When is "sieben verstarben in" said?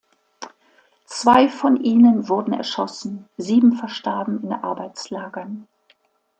3.37-4.51